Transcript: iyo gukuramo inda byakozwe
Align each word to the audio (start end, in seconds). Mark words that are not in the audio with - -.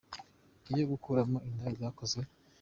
iyo 0.71 0.83
gukuramo 0.91 1.37
inda 1.49 1.67
byakozwe 1.75 2.21